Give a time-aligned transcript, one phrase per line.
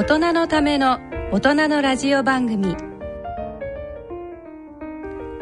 [0.00, 0.98] 大人のための
[1.30, 2.74] 大人のラジオ番組。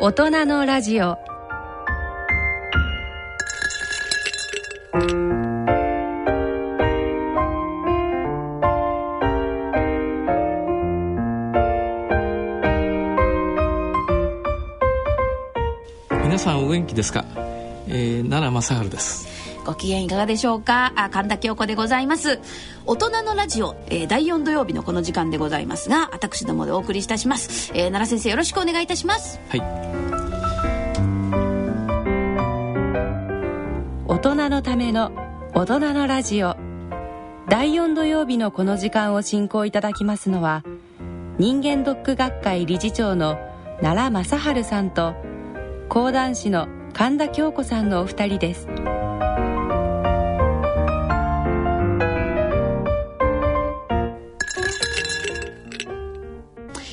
[0.00, 1.16] 大人のラジオ。
[16.24, 17.24] 皆さんお元気ですか、
[17.86, 19.27] えー、奈良正治です。
[19.68, 20.94] ご機嫌いかがでしょうか？
[20.96, 22.40] あ神田京子でございます。
[22.86, 29.38] 大人のラジオ、えー、第4土曜日のこの時間でございますが私どもでお送りいたします、えー、奈良先生よろしくお願いいたします。
[29.50, 29.60] はい。
[34.06, 35.12] 大人のための
[35.52, 36.56] 大人のラジオ。
[37.50, 40.64] 第4土曜日のこの時間を進行いただきますのは
[41.38, 43.38] 人間ドック学会理事長の
[43.82, 45.14] 奈良正治さんと
[45.90, 48.66] 講談師の神田京子さんのお二人です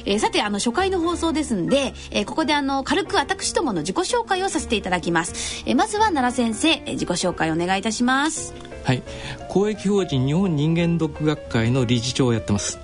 [0.06, 8.54] えー、さてあの初回の放送ですんで、えー、ここであの軽く私どもの自己紹介をさせていただきます、えー、まずは奈良先生、えー、自己紹介お願いいたします。
[8.84, 9.02] はい。
[9.50, 12.80] 公益法人日本人間ドック学会の理事長をやってます。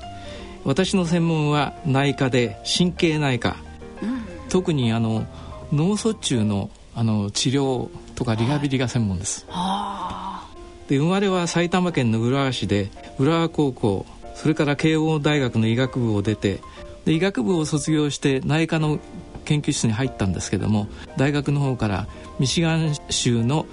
[0.64, 3.56] 私の専門は内科で神経内科、
[4.02, 5.26] うん、特にあの
[5.72, 10.46] 脳卒中のあの治療とかリハビリが専門です、は
[10.88, 14.06] い、で生まれは埼玉県の浦和市で浦和高校
[14.36, 16.60] それから慶応大学の医学部を出て
[17.06, 19.00] で医学部を卒業して内科の
[19.46, 22.08] 研究室に入ったんですけども大学の方から
[22.40, 23.66] ミシガン州の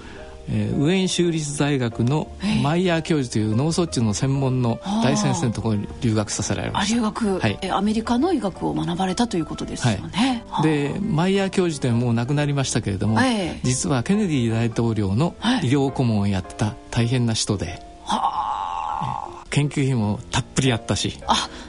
[0.51, 2.31] えー、ウェーン州立大学の
[2.63, 6.95] マイヤー教授という脳卒中の専門の大先生のところに留学させられました。
[6.95, 13.19] 留学、はい、えアメリカの医学を学ばれたということですよね、はい、でマイヤー教授というのはもう亡くなりましたけれども、
[13.63, 17.79] 実はケネディ大統領の医療顧問をやった大変な人で、
[19.49, 21.19] 研究費もたっぷりあったし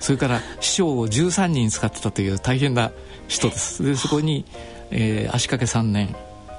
[0.01, 2.93] それから師匠を13人使ってたという大変な
[3.29, 3.83] 人です。
[3.85, 4.45] でそこに、
[4.91, 6.15] えー、足掛け3年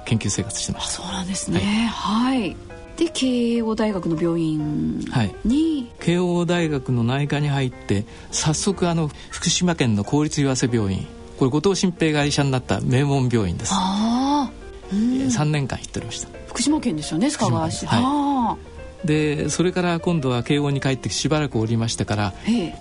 [0.06, 1.02] 研究生活してました。
[1.02, 1.60] そうなんですね。
[1.92, 2.56] はい、はい、
[2.96, 5.34] で慶応大学の病院に、はい、
[6.00, 11.06] 慶応大学の内科に入って早速あの福島県の公立岩瀬病院
[11.38, 13.72] これ後藤新平が医者になった名門病院です。
[13.74, 14.52] ああ、
[14.92, 16.28] うん、3年間行っておりました。
[16.48, 17.86] 福島県ですよね須賀川市。
[17.86, 18.71] はい
[19.04, 22.34] でそれから今度は慶応に帰ってしばらくおりましてから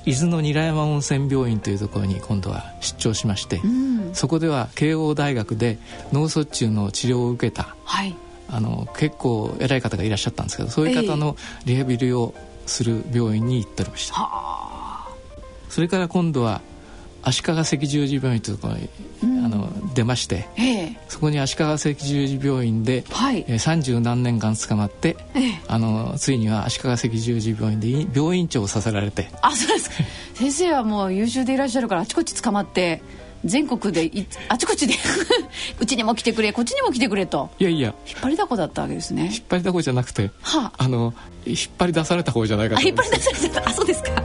[0.05, 5.79] 伊豆の韮山温泉病院というところに今度は出張しまして、うん、そこでは慶応大学で
[6.11, 8.15] 脳卒中の治療を受けた、はい、
[8.49, 12.33] あの結構偉い方がいらっしゃったんですけどそういう方のリハビリを
[12.65, 14.15] する病院に行っておりました。
[15.69, 16.61] それから今度は
[17.23, 18.89] 足利赤十字病院というところに、
[19.23, 23.03] うん、あの出まして、えー、そこに足利赤十字病院で
[23.59, 29.29] 三十、はい、何年間捕まって、えー、あのついには足利赤十字病院で病院長をさせられて。
[29.41, 29.95] あそうですか。
[30.33, 33.01] 先生はもう優秀でいらっしゃるからあちこち捕まって
[33.45, 34.11] 全国で
[34.49, 34.95] あちこちで
[35.79, 37.49] うちにも来てくれこっちにも来てくれと。
[37.59, 37.93] いやいや。
[38.07, 39.29] 引っ張りだこだったわけですね。
[39.31, 41.13] 引っ張りだこじゃなくて、はあ、あの
[41.45, 43.69] 引っ張り出された方じゃないかと引っ張り出された。
[43.69, 44.23] あそうですか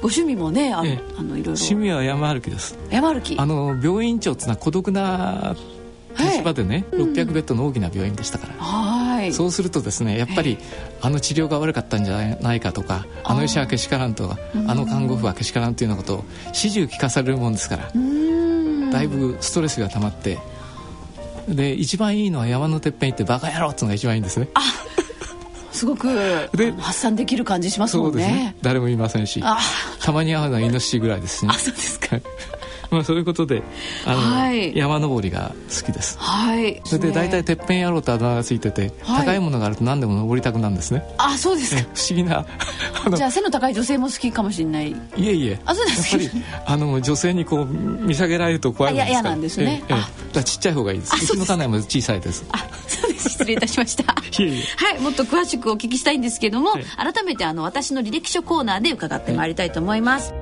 [0.00, 1.62] ご趣味もねあの、ええ、あのいろいろ。
[1.62, 2.78] 趣味は山歩きです。
[2.90, 3.36] 山歩き。
[3.38, 5.56] あの病院長っていうのは孤独な
[6.18, 9.32] 立場でね、はい、600ベッドの大きな病院でしたから、はい。
[9.32, 10.58] そうするとですねやっぱり
[11.00, 17.90] あの治療が悪かったんじゃないかとかあの医者はけしからんとかあの看護婦はけしからんというようなことを始終聞かされるもんですから。
[18.92, 20.38] だいぶストレスが溜まって。
[21.48, 24.48] で一番いいのは山のてっぺん行ってバカ野郎っていうのが一番いいんですね。
[24.54, 24.60] あ
[25.74, 26.08] すごく
[26.78, 29.42] 発散できる感じしますもんね、ね、誰もいませんし。
[30.00, 31.50] たまに会うのはイノシシぐらいですね。
[31.52, 32.16] あそうですか
[32.94, 33.62] まあそういうことで
[34.06, 36.16] あの、はい、山登りが好きです。
[36.18, 36.80] はい。
[36.84, 41.04] それで大体てっぺん野郎とあだ名がついてて、はい、高いものがあると何でも登りたくなるんですね。
[41.18, 41.82] あそうですか。
[41.82, 42.46] 不思議な
[43.16, 44.90] じゃあ背の高い女性も好きかもしれない。
[44.90, 45.60] いえいえ。
[45.64, 49.10] あそうですやっぱりあの女性にこう見下げられると怖いですから。
[49.10, 51.16] 嫌なんですね、えええ、ちっちゃい方がいいです。
[51.16, 52.44] うちの家内も小さいです。
[52.52, 53.30] あそうです。
[53.30, 54.04] 失礼いたしました。
[54.14, 54.22] は
[54.96, 60.34] いもっと詳しくお聞きしたいんですけども、はい、改めてあの私の履歴書コーナーで伺ってまいりたいと思います、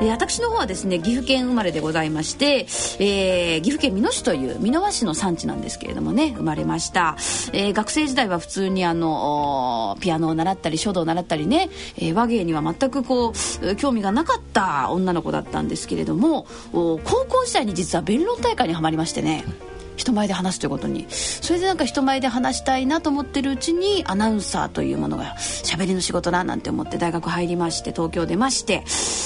[0.00, 2.66] え私の方はですね岐阜県生まれでございまして、
[3.00, 7.16] えー、岐阜県美濃市という美濃和市の産地なんですけれどもね生まれました、
[7.52, 16.98] えー、学生時代は普通にあのピアノを習ったり書道を習ったりね、えー、和芸には全くこう興味がなかった女の子だったんですけれども高
[17.28, 19.44] 校時代に実は弁論大会にはまりましてね。
[19.98, 21.06] 人前で話すということに。
[21.10, 28.84] それでなんか人前で話したいなと思ってるうちにアナウンサーというものが喋りの仕事だなんて思って大学入りまして東京出まして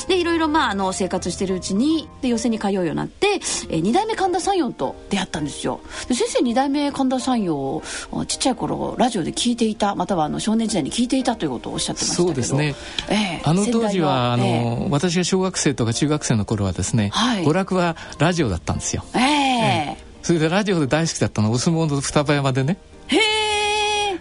[0.08, 5.80] でいろいろまああの生活してるうちにで寄席に通うようになって、えー、2代目神田山陽と出会ったんですよ。
[6.08, 7.82] で先生2代目神田山陽を
[8.26, 12.28] ちっちゃい頃ラジオで聞いていたまたはあの少年時代に聞いていたということをおっしゃってましたけど。
[12.28, 12.74] そうですね、
[13.08, 19.04] えー、あの当時はあの、えー、私が小学生とか中学生の頃はですね、はい、娯楽はラジオだったんですよ。
[19.14, 19.91] えー、えー
[20.22, 22.78] それでラジオで大好きだったのお相撲の双葉山でね。
[23.08, 24.18] へえ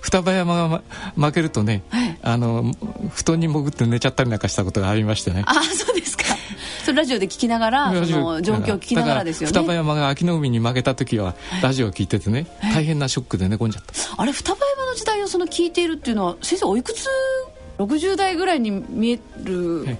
[0.00, 0.82] 双葉山が、
[1.16, 2.72] ま、負けるとね、はい、あの
[3.14, 5.44] 布団に潜って寝ちゃったりなんかしたことがありましてね。
[5.46, 6.24] あそうですか。
[6.84, 9.56] それラジオで聞きながらその状況を聞きながらですよね。
[9.56, 14.20] 双葉山が秋の海に負けた時は、ラジオを聞いててね、はい、大変なショックで寝込んじゃった。
[14.20, 17.06] あれ双葉山の時代をその聞いているっていうのは先生おいくつ
[17.78, 19.98] ？60代ぐらいに見える、はい、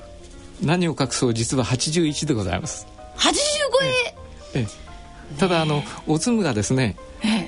[0.61, 2.87] 何を隠そう実は81でございます。
[3.17, 3.29] 85
[4.55, 4.92] えええ
[5.39, 6.97] ただあのおつむがですね、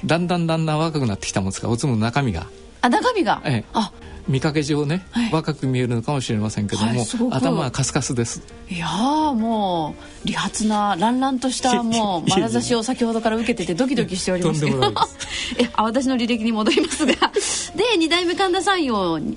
[0.04, 2.46] だんだんだんだん若くなってきたもんですからおつむの中身が。
[2.80, 3.92] あ中身が、ええ、あ。
[4.26, 8.42] 見かけ上ね、はい、若く見えるのかもしれませんけども、はい、頭はカスカスです。
[8.70, 9.94] いやも
[10.24, 14.82] う理髪な乱々としたもう眼差しを先ほどから受けててドキドキしておりますけど
[15.60, 17.12] えあ私の履歴に戻りますが。
[17.76, 19.32] で二代目神田山陽89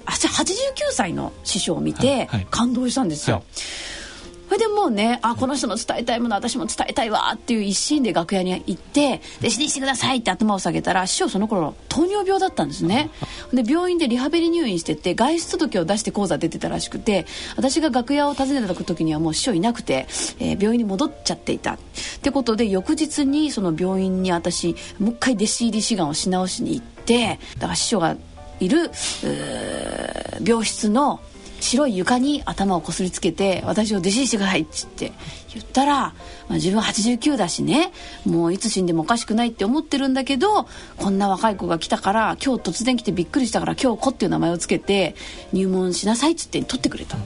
[0.92, 3.46] 歳の師匠を見て感動したんですよ、はい。
[3.54, 3.97] そ
[4.58, 13.10] れでもうねあこの人の伝えたいもの私も伝えたいわっていう一心で楽屋に行って「弟子にしてください」って頭を下げたら師匠その頃糖尿病だったんですね。
[13.54, 17.26] で病院でリハビリ入院してて外出届を出して講座出てたらしくて
[17.56, 20.08] 私が楽屋を訪ねた時にはもう師匠いなくて、
[20.40, 21.74] えー、病院に戻っちゃっていた。
[21.74, 21.78] っ
[22.22, 28.16] てことで翌日にその病院に私もう一回弟子入り志願をし直しに行ってだから師匠が
[28.60, 28.92] いる
[30.44, 31.20] 病室の
[31.68, 35.12] 白い床に頭をこすりつけて私を弟子にしてくださいっつって
[35.54, 36.14] 言ったら、ま
[36.52, 37.92] あ、自分89だしね
[38.26, 40.68] もういつ死んでもおかしくないって思ってるんだけど
[40.98, 45.16] こんな若い子が来たから今日突然来てびっくりしたから京子っていう名前をつけて
[45.52, 47.26] 入門しなさいっつって取ってくれたの。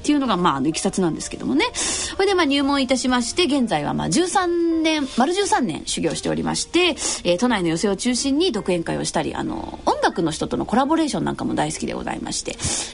[0.00, 1.66] っていうのがまああのいきさつなんですけどもね。
[1.74, 12.52] それでまあ入門いたしまして現在はまあ13年丸13年修行しておりまして、えー、都内の寄席を中心に独演会をしたりあの音楽の人とのコラボレーションなんかも大好きでございまして、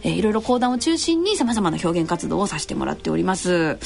[0.08, 3.78] えー、いろいろ講談を中心にさまざまな表現活動をさせてもらっております、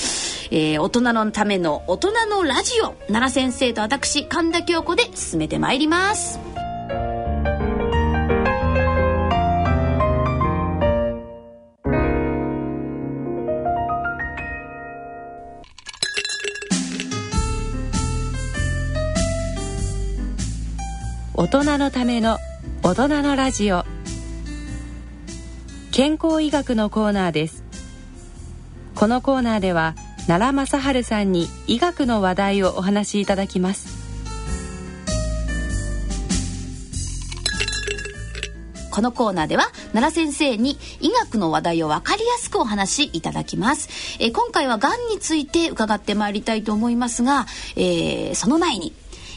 [0.50, 7.19] えー、大人のための大人のラジオ奈良先生と私神田京子で進めてまいります。
[21.40, 22.36] 大人のための
[22.82, 23.86] 大人のラジオ。
[25.90, 27.64] 健康医学のコーナーです。
[28.94, 29.94] このコーナーでは
[30.26, 33.88] 奈良正治さんに医学の話題をお話しいただきます。
[38.90, 43.88] このコーナーでは奈良先生に医学の話題を分かりやすくお話しいただきます、
[44.18, 47.46] えー、今回はがんについて伺ってまいりたいと思いますが、
[47.76, 48.92] えー、その前に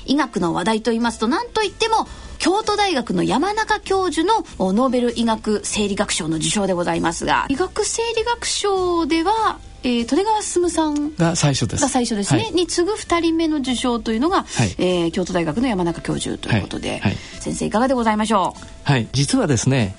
[0.05, 2.07] 医学の話題と言いますと何といっても
[2.39, 11.81] 京都大学の山中教授のノーベル医学生理学賞の受賞でございますが医学生理学賞ではえー、利根川進さんが最初です。
[11.81, 18.65] が最初ですね、はい、に次ぐ2人目の受賞というのが、はい、えー、京都大学の山中教授ということで、はい、先生いかがでございましょう？
[18.85, 19.09] はい。
[19.11, 19.97] 実はですね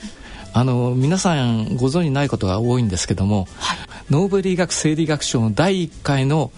[0.55, 3.79] あの皆さんご存じないことが多いんですけども、はい、
[4.09, 6.51] ノーベル医学生理学賞の第1回の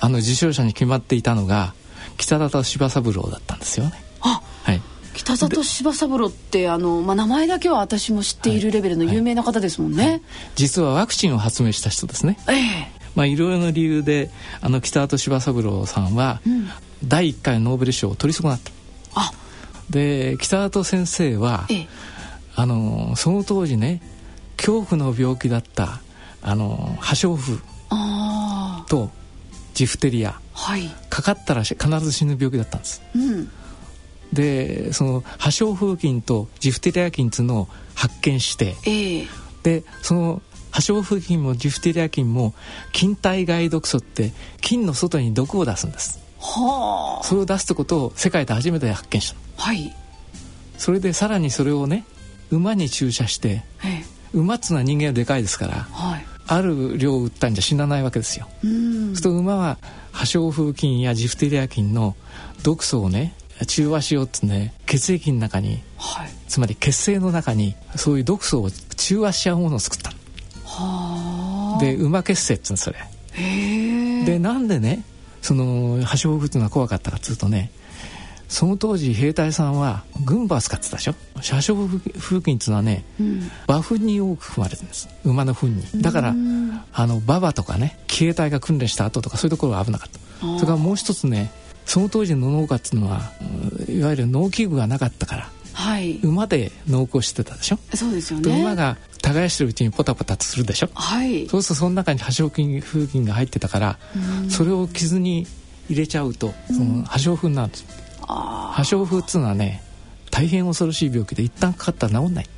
[0.00, 1.72] あの受賞者に決まっていたのが
[2.16, 3.92] 北里柴三郎だったんですよね。
[4.20, 4.80] あはい。
[5.14, 10.12] 北里柴三郎ってあの、まあ、名前だけは私も知っているレベルの有名な方ですもんね、はい。
[10.12, 10.22] はい、
[10.56, 12.38] 実はワクチンを発明した人ですね。
[12.48, 13.04] ええ。
[13.14, 14.30] まあいろいろな理由で
[14.60, 16.68] あの北里柴三郎さんは、うん、
[17.04, 18.72] 第1回ノーベル賞を取り損なった。
[19.14, 19.30] あ。
[19.90, 21.88] で北里先生は、ええ、
[22.56, 24.00] あのその当時ね
[24.56, 26.00] 恐怖の病気だった
[26.42, 27.58] あの破傷風
[28.86, 29.10] と
[29.74, 33.50] ジフテリア、はい、かかったら必ず死ぬ病気だったんです、うん、
[34.32, 39.28] でその破傷風菌とジフテリア菌っていうのを発見して、えー、
[39.62, 42.52] でその破傷風菌もジフテリア菌も
[42.92, 46.18] 菌体外毒素って菌の外に毒を出すんです。
[46.40, 47.24] はあ。
[47.24, 49.94] それを出すってことを世界で初めて発見したはい。
[50.76, 52.04] それでさらにそれをね
[52.50, 58.48] 馬に注射して、えー、馬っつうのは人間はでかいですから、はいある量打ったんじゃ死なないわけですよ。
[58.62, 58.70] そう
[59.16, 59.78] すると馬は
[60.12, 62.14] 破傷風菌やジフテリア菌の
[62.62, 63.34] 毒素をね
[63.66, 70.12] 中和しようってね血液の中に、はい、つまり血清の中にそういう毒素を中和しちゃうものを作った
[71.80, 72.98] で馬血清ってそれ。
[74.24, 75.02] でなんでね
[75.42, 77.70] その破傷風っていうのは怖かったかっつうとね
[78.54, 81.14] その当時兵隊さんは軍馬使ってたでしょ？
[81.42, 81.74] 車掌
[82.18, 85.08] 風景っていうのはね、うん、馬糞に多く含まれてるんです。
[85.24, 85.82] 馬の糞に。
[86.00, 86.34] だから
[86.92, 90.20] あの馬場とかね騎兵隊が訓練した後とかそういうところは危なかった。
[90.40, 91.50] それからもう一つね
[91.84, 93.32] その当時の農家っていうのは
[93.88, 97.78] いわゆる農機具がなかったから、はい、馬で農耕してたでしょ？
[97.96, 98.60] そうですよね。
[98.62, 103.98] 馬が耕してるうちにポタポタとするでしょ、はい、そうするとその中に破傷風菌が入ってたから
[104.48, 105.48] それを傷に
[105.88, 107.84] 入れちゃうとその破傷風になるんです
[108.26, 109.82] 破傷風っつうのはね
[110.30, 112.48] 大変恐ろしい病気で一旦かかったら治んない。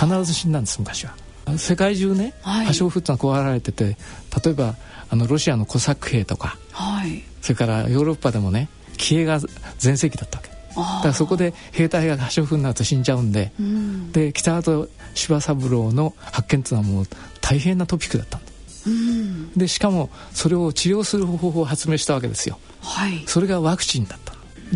[0.00, 1.14] 必ず死んだんです昔は。
[1.58, 3.96] 世界中ね、はい、破傷風ってのは怖がられてて
[4.44, 4.76] 例えば
[5.10, 9.40] あのロシアのコサック兵とか、はい、それからヨーロッパでもね騎兵が
[9.78, 10.50] 全盛期だったわけ。
[10.74, 17.06] だからそこで兵隊が破傷風になると死んじゃうんで、うん、で北里柴三郎の発見っていうのはもう
[17.40, 18.50] 大変なトピックだったんだ、
[18.88, 24.23] うん、でしかもそれを治療する方法を発明したわけですよ、はい、それがワクチンだった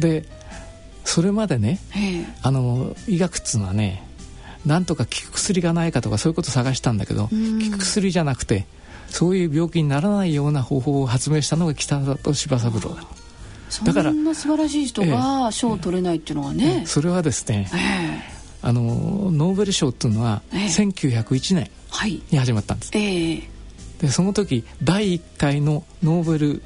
[0.01, 0.25] で
[1.05, 1.79] それまでね
[2.43, 4.05] あの医学っつうのはね
[4.67, 7.31] なんとか効く薬がないかとかそういうことを探したんだけど、効
[7.73, 8.67] く薬じゃなくて
[9.09, 13.05] そういう病気にならないような方法を発明したのが北里柴三郎だ。
[13.85, 17.71] だからそんな素晴らしい人が賞を取れないっていうのはね、ええ、それはですね、
[18.63, 21.71] えー、あのノーベル賞っていうのは1901年
[22.31, 26.63] に始まったんです、でその時第1回のノーベル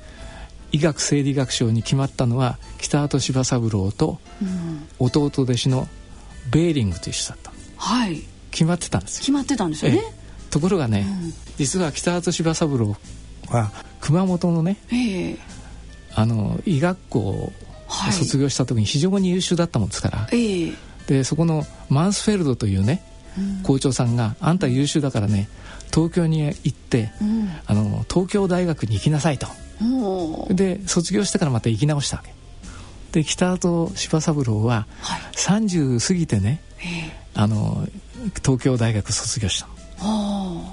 [0.72, 4.18] 医学生理学賞に決まったのは北里柴三郎と
[4.98, 5.86] 弟弟子の
[6.50, 10.02] ベーリングという人だった、はい、決まってたんです決まってたんですよね、
[10.50, 12.96] ところがね、うん、実は北里柴三郎
[13.48, 15.38] は熊本のね、えー、
[16.14, 17.52] あの医学校を
[18.10, 20.72] 卒業した時に非常に優秀だったもんですから、はい、
[21.06, 23.02] でそこのマンスフェルドというね、
[23.62, 25.48] 校長さんが「あんた優秀だからね
[25.92, 29.46] 東京に行って、うん、あの東京大学に行きなさいと」
[30.50, 32.32] で卒業してからまた行き直したわけ。
[33.12, 34.86] で北里柴三郎は
[35.32, 36.62] 30過ぎてね、
[37.34, 37.86] あの
[38.44, 39.68] 東京大学卒業した
[40.04, 40.64] の。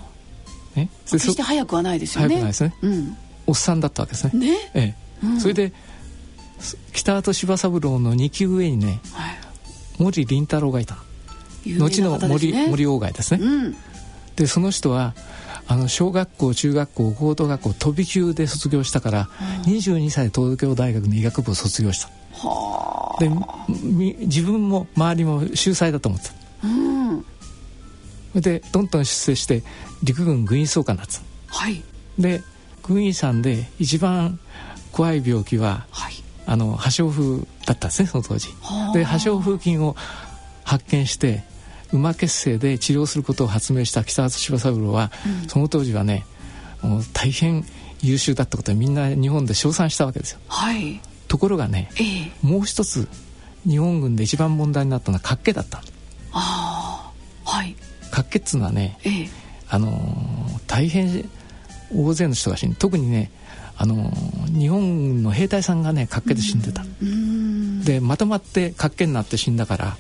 [0.75, 2.35] ね、決して早くはないですよね。
[2.35, 2.75] 早くないですね。
[2.81, 4.51] うん、おっさんだったわけですね。
[4.51, 4.57] ね？
[4.73, 5.27] ええ。
[5.27, 5.73] うん、それで
[6.93, 9.37] 北里柴三郎の2期上にね、はい、
[9.97, 11.01] 森林太郎がいたの。
[11.85, 13.43] 後の森森鴎外ですね。
[13.43, 13.75] うん、
[14.35, 15.13] でその人は
[15.69, 19.29] あの小学校中学校高等学校飛び級で卒業したから、
[19.67, 22.09] うん、22歳で東京大学の医学部を卒業した。
[23.19, 23.29] で
[24.25, 26.33] 自分も周りも秀才だと思ってた。
[26.63, 28.41] うん。
[28.41, 29.61] でどんどん出世して
[30.01, 31.21] 陸軍軍医総監だった。
[31.45, 31.83] はい。
[32.17, 32.41] で
[32.81, 34.39] 軍医さんで一番
[34.91, 36.13] 怖い病気は、はい、
[36.47, 38.47] あの破傷風だったんですねその当時。
[38.95, 39.95] で破傷風菌を
[40.63, 41.43] 発見して
[41.91, 45.11] 馬血清で治療することを発明した北里柴三郎は、
[45.43, 46.25] うん、その当時はね
[46.81, 47.65] もう大変
[48.01, 53.07] 優秀だったことでみんな日本で称賛したわけですよ、はい、ところがね、ええ、もう一つ
[53.67, 55.81] 日本軍で一番問題になったのは脚気だった。
[56.31, 57.11] あ
[57.45, 57.75] はい。
[58.11, 59.29] 活気っつうのはね、ええ、
[59.69, 59.91] あの
[60.67, 61.29] 大変
[61.93, 63.31] 大勢の人が死んで特にね
[63.77, 64.11] あの
[64.47, 66.83] 日本の兵隊さんがね活気で死んでた。
[67.85, 69.97] でまとまって活気になって死んだから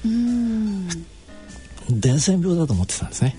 [1.89, 3.37] 伝染病だと思ってたんですね。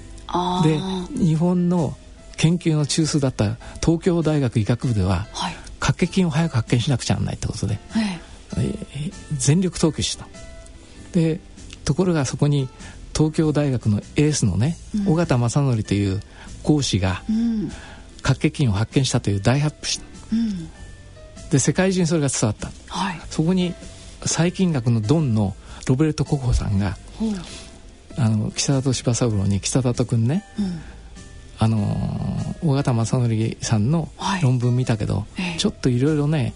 [0.62, 0.78] で
[1.18, 1.96] 日本の
[2.36, 8.20] 研究の中枢だった東京大学医学部では、はい、活気菌を早く発見しなくちゃならないってことで、はい、
[9.36, 10.26] 全力投球した。
[11.12, 11.40] で
[11.84, 12.68] ところがそこに
[13.12, 16.20] 東京大学のエースのね、うん、尾形正則という
[16.62, 17.70] 講師が、うん、
[18.22, 20.70] 白血菌を発見したという大発表した、うん、
[21.50, 23.74] で世界中にそれが伝わった、はい、そこに
[24.24, 25.54] 細菌学のドンの
[25.86, 26.96] ロベルト・ココさんが、
[28.16, 30.44] あの北里柴三郎に北里君ね、
[31.58, 31.78] あの
[32.62, 34.08] 尾形正則さんの
[34.42, 36.54] 論文見たけど、はい、ちょっといろいろね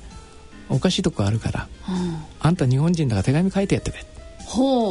[0.69, 1.69] おかしいとこあるから、
[2.41, 4.05] あんた日本人だから手紙書いてやってくれ。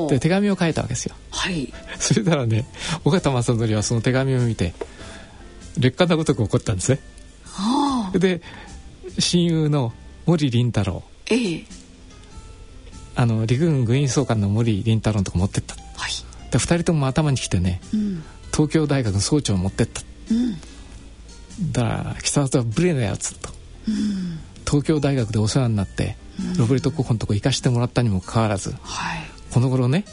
[0.10, 2.66] で手紙を書いたわけですよ、はい、 それならね
[3.06, 4.74] 尾形正則はその手紙を見て
[5.78, 7.00] 劣化なごとく怒ったんですね、
[7.46, 8.42] はあ、で
[9.20, 9.94] 親友の
[10.26, 11.66] 森林太郎、ええ、
[13.16, 16.12] あの陸軍軍医総監の森林太郎のとこ持ってった、はい、
[16.54, 23.50] で2人とも頭に来てね、うん、東京大学の総長を持ってった、うん、だから北里は無礼なやつと、
[23.88, 26.16] うん、東京大学でお世話になって、
[26.60, 29.24] ロベルト・ココのとこ行かしてもらったにもかかわらず、はい。
[29.52, 30.06] この頃ね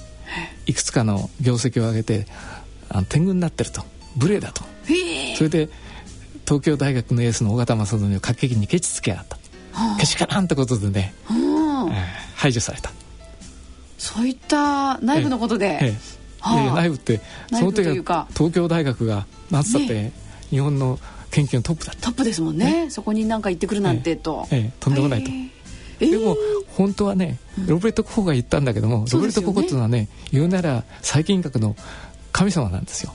[0.64, 2.26] いくつかの業績を上げて
[2.88, 3.82] あの天狗になってると。
[4.16, 4.62] 無礼だと。
[5.36, 5.68] それで
[6.46, 9.38] 東京大学のエースの尾形正則を各駅にケチつけやがった。
[9.98, 11.92] けしからんってことでね、えー、
[12.34, 12.90] 排除された。
[13.98, 17.20] そういった内部のことで、ええやいや内部って
[17.50, 20.12] その時は東京大学がなんつったって、ね、
[20.50, 20.98] 日本の
[21.30, 22.02] 研究のトップだった。
[22.02, 24.72] トップですもんね、ね、そこに何か行ってくるなんてと、ええ。
[24.80, 25.30] とんでもないと、
[26.00, 26.36] でも
[26.76, 31.76] 本当はねロベルト・コホが言ったんだけども、ロベルト・コホっていうのはね言うなら細菌学の
[32.32, 33.14] 神様なんですよ。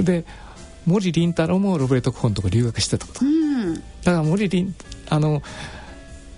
[0.00, 0.24] で
[0.84, 3.20] 森林太郎もロベルト・コホのとこ留学してたこと、
[4.02, 4.74] だから森林
[5.08, 5.42] あの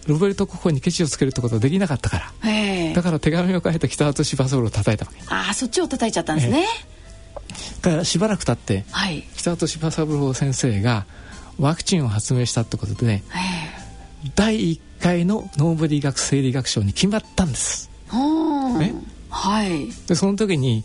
[0.06, 2.92] ロベルト・コホにケチをつけるってことはできなかったから。
[2.94, 5.20] だから手紙を書いて北里柴三郎を叩いたわけ。
[5.28, 6.66] ああそっちを叩いちゃったんですね、
[7.82, 11.06] だからしばらく経って、はい、北里柴三郎先生が
[11.58, 13.24] ワクチンを発明したってことでね、
[14.34, 17.90] 第1回のノーベル医学生理学賞に決まったんです。
[18.78, 18.94] ね、
[19.30, 20.84] はい、でその時に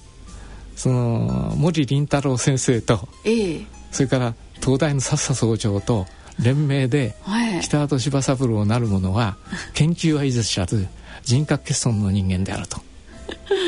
[0.75, 6.07] その森林太郎先生と、ええ、それから東大の佐々総長と
[6.39, 7.15] 連名で、
[7.61, 9.38] 北里柴三郎なる者は
[9.73, 10.88] 研究は維持知らず
[11.23, 12.81] 人格欠損の人間であると。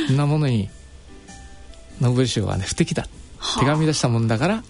[0.07, 0.69] そんなものに
[2.01, 3.07] ノーベル賞はね不適だ。
[3.59, 4.63] 手紙出したもんだから、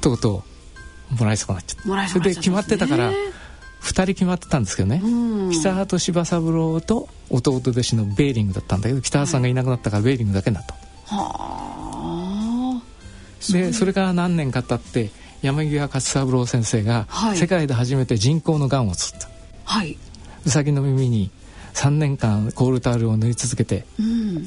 [0.00, 0.44] とうと
[1.10, 3.14] うもらいそうになっちゃった、それで決まってたから2
[3.88, 5.02] 人決まってたんですけどね、
[5.52, 10.74] 北畑柴三郎と弟弟子のベーリングだったんだけど北畑さんがいなくなったからベーリングだけになった、
[11.16, 12.82] はあ、
[13.52, 15.10] でそれから何年か経って
[15.42, 19.28] 山際勝三郎先生が世界で初めて人工のがんを作った、
[19.64, 19.96] はい、
[20.44, 21.30] うさぎの耳に
[21.74, 24.44] 3年間コールタールを縫い続けて、うん、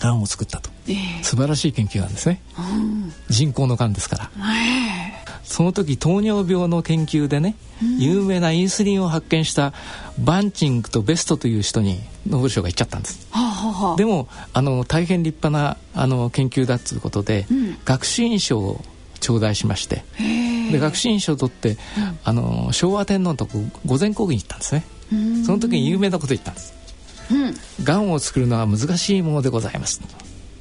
[0.00, 9.72] がんを作ったと、えー、素晴らしい研究なんですね、うん、人工のがんですから、えー、その時糖尿病の研究でね、うん、有名なインスリンを発見した
[10.18, 17.46] バンチングとベストという人にノーベル賞がいっちゃったんです、はあはあ、でもあの大変立派なあの研究だということで、
[17.84, 18.80] 学習院賞を
[19.20, 20.04] 頂戴しまして。
[20.70, 21.76] で学習院賞を取って、
[22.24, 23.48] あの昭和天皇と
[23.86, 24.84] 御前講義に行ったんですね。
[25.44, 26.74] その時に有名なこと言ったんです。
[27.82, 28.12] が、うん。
[28.12, 30.00] を作るのは難しいものでございます。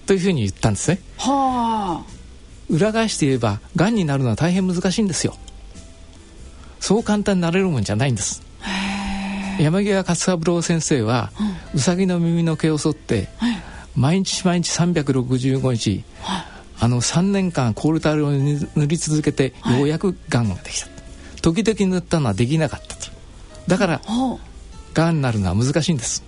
[0.05, 0.99] というふうに言ったんですね。
[1.17, 2.17] はあ。
[2.69, 5.35] 裏返して言えばがんになるのは大変難しいんですよ。
[6.79, 8.43] そう簡単になれるもんじゃないんです。
[9.59, 11.31] 山際勝三郎先生は、
[11.73, 13.57] うん、うさぎの耳の毛を剃って、はい、
[13.95, 16.45] 毎日毎日365日、はい、
[16.79, 20.87] あの3年間コールタールを塗り続けて、ようやくがんができた
[21.41, 23.11] 時々塗ったのはできなかったと。
[23.67, 24.01] だから
[24.93, 26.23] がんになるのは難しいんです。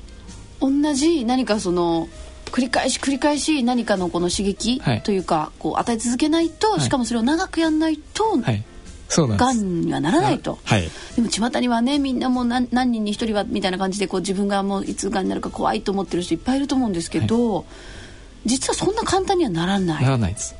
[0.59, 2.09] 同じ何かその
[2.51, 8.63] 繰り返し繰り返し何かのこの刺激というか、はい、こう与え続けないと、はい、しかもそれを長くやんないと、はい、
[9.09, 17.65] がんにはならないと、はい、でも巷にはねみんなもう何何人に1人はみたいな感じでこう自分がもういつがんになるか怖いと思ってる人いっぱいいると思うんですけど、
[18.45, 20.03] 実はそんな簡単にはならない。
[20.03, 20.55] ならないです。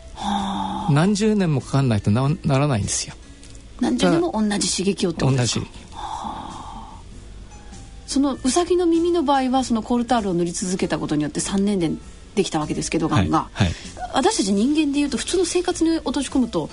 [0.91, 3.15] 何十年もかかんないとなならないんですよ。
[3.79, 5.65] 何十年も同じ刺激をってことですか？
[5.65, 5.89] 同じ。
[8.07, 11.91] そのうさぎの耳の場合はそのコールタールを塗り続けたことによって3年で
[12.33, 13.75] できたわけですけどがんが、はいはい、
[14.13, 16.69] 私たち人間でいうと普通の生活に落とし込むと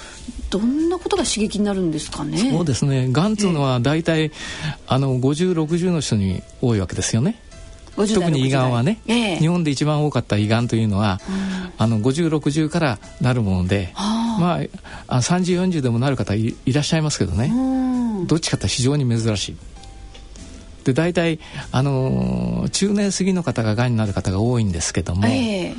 [0.49, 4.31] どんなことが刺激になるんですかねそうですねがんっていうのは大体、えー、
[4.87, 7.39] あの5060の人に多いわけですよね？
[7.97, 14.61] 特に胃がんはね、えー、日本で一番多かった胃がんというのは、うん、あの5060からなるもので、ま
[15.09, 19.57] あ3040でもなる方いらっしゃいますけどね、うん、どっちかって非常に珍しい。
[20.85, 21.41] で大体、
[21.73, 25.75] あのー、中年過ぎの方ががんになる方が多いんですけども、えー、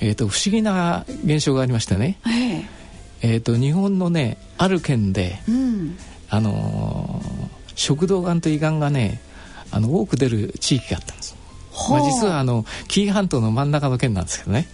[0.00, 2.64] えーと不思議な現象がありましてね、えー、
[3.22, 5.96] えーと日本のねある県で、うん、
[6.30, 9.20] あのー、食道がんと胃がんがね
[9.72, 11.34] あの多く出る地域があったんです、
[11.90, 14.68] まあ、実はあの紀伊半島の真ん中の県なんですけどね。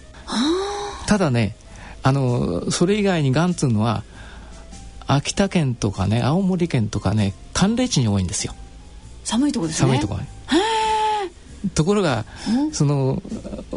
[1.07, 1.55] ただね
[2.03, 4.03] あのそれ以外にがんっていうのは
[5.07, 8.53] 秋田県とかね青森県とかね寒冷地に多いんですよ。
[9.23, 9.89] 寒いとこですね。
[9.89, 10.19] 寒いとこ
[11.75, 12.23] ところが、
[12.71, 13.21] その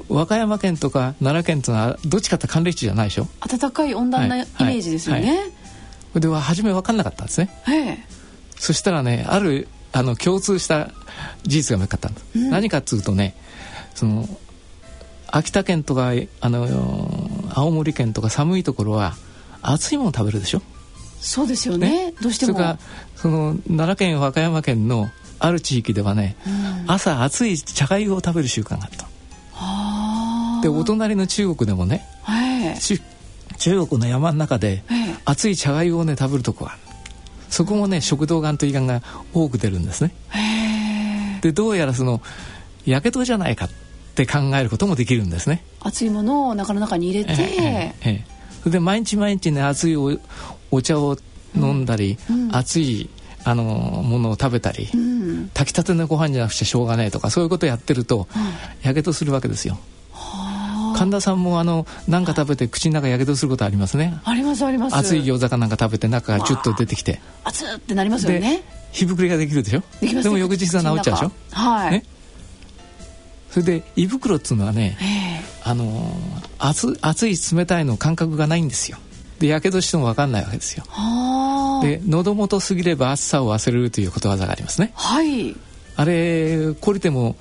[0.09, 3.27] 和歌山県とか奈良県というのはどっちかって寒冷地じゃないでしょ。
[3.41, 5.37] 暖かい温暖なイメージですよね、はい。
[5.37, 5.47] はい。
[5.47, 5.47] は
[6.17, 8.07] い、では初め分かんなかったんですね。
[8.57, 10.91] そしたらねあるあの共通した
[11.45, 13.37] 事実が分かったんです、うん、何かっつうとね
[13.95, 14.27] その
[15.29, 16.69] 秋田県とかあの
[17.55, 19.15] 青森県とか寒いところは
[19.63, 20.63] 熱いもの食べるでしょ？
[21.21, 22.53] そうですよね、ね、どうしても。
[22.55, 22.79] それから
[23.17, 29.07] その奈良県和歌山県のある地域ではね、うん、朝熱い茶粥を食べる習慣があった。
[30.63, 32.07] でお隣の中国でもね、
[33.59, 34.85] 中国の山の中で
[35.25, 36.81] 熱い茶粥をね食べるとこがある
[37.53, 39.03] そこもね食道がんと胃がんが
[39.35, 40.15] 多く出るんですね。
[41.43, 42.23] でどうやらその
[42.87, 43.71] やけどじゃないかっ
[44.15, 45.63] て考えることもできるんですね。
[45.81, 48.25] 熱いものをお腹の中に入れて、ええ
[48.61, 51.19] それで毎日毎日ね熱いお茶を
[51.55, 52.45] 飲んだり、うん。
[52.45, 53.11] うん、熱い
[53.45, 58.29] あのものを食べたり、うん、炊きたてのご飯じゃなくてしょうがないとかそういうことをやってると
[58.83, 59.79] やけどするわけですよ。
[60.97, 64.19] 神田さんもあの何か食べて口の中やけどすることありますね。
[64.25, 64.97] ありますあります。
[64.97, 67.21] 熱い餃子かなんか食べて中がチュッと出てきて。
[67.45, 68.63] 熱ってなりますよね。
[68.93, 69.83] 火膨れができるでしょ？
[70.01, 71.33] でも翌日は治っちゃうでしょ？
[71.51, 72.05] はい、ね、
[73.51, 74.99] それで胃袋っつうのはね、
[75.65, 76.15] あの
[76.59, 78.99] 熱熱い冷たいの感覚がないんですよ。
[79.39, 80.85] でやけどしても分かんないわけですよ。
[81.83, 84.93] で喉元過ぎれば熱さを忘れるということわざがありますね。
[84.95, 85.57] はい。
[85.95, 87.37] あれ懲りても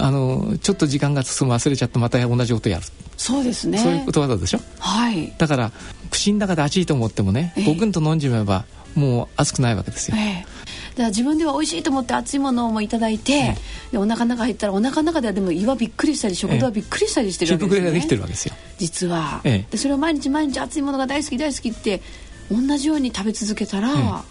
[0.00, 2.84] あのちょっと時間が進む忘れちゃってまた同じことやる。
[3.16, 3.78] そうですね。
[3.78, 4.60] そういうことわざでしょ？
[4.78, 5.32] はい。
[5.38, 5.72] だから
[6.10, 10.60] 口の中で熱いと思ってもねごくんと飲んじまえばもう熱くないわけですよ、えー
[10.90, 13.54] だから自分では美味しいと思って熱いものもいただいて、
[13.92, 18.54] でお腹の中入ったらお腹の中ではでも胃はびっくりしたり食道はびっくりしたりしてるわけですよね、ええ、ができてるわけですよ。
[18.76, 22.02] 実は、ええ、でそれを毎日毎日熱いものが大好き大好きって
[22.50, 24.24] 同じように食べ続けたら、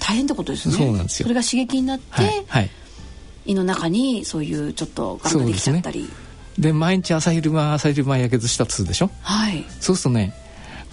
[0.00, 0.74] 大変ってことですね。
[0.74, 1.24] そうなんですよ。
[1.24, 2.70] それが刺激になって、はいはい、
[3.46, 6.08] 胃の中にそういうちょっとがんができちゃったり。
[6.58, 9.64] で、ね、毎日朝昼晩朝昼晩やけどしたとするでしょはい。
[9.80, 10.34] そうするとね